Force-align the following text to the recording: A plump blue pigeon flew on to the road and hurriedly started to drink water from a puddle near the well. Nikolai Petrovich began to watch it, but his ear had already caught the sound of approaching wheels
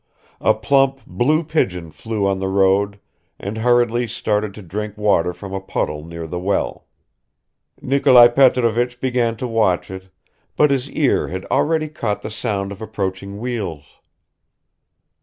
A 0.39 0.55
plump 0.55 1.01
blue 1.05 1.43
pigeon 1.43 1.91
flew 1.91 2.25
on 2.25 2.37
to 2.37 2.39
the 2.39 2.47
road 2.47 2.99
and 3.37 3.59
hurriedly 3.59 4.07
started 4.07 4.51
to 4.55 4.63
drink 4.63 4.97
water 4.97 5.31
from 5.31 5.53
a 5.53 5.61
puddle 5.61 6.03
near 6.03 6.25
the 6.25 6.39
well. 6.39 6.87
Nikolai 7.83 8.29
Petrovich 8.29 8.99
began 8.99 9.35
to 9.37 9.47
watch 9.47 9.91
it, 9.91 10.09
but 10.55 10.71
his 10.71 10.89
ear 10.89 11.27
had 11.27 11.45
already 11.51 11.87
caught 11.87 12.23
the 12.23 12.31
sound 12.31 12.71
of 12.71 12.81
approaching 12.81 13.37
wheels 13.39 13.99